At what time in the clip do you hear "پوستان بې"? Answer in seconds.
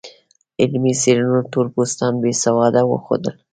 1.75-2.31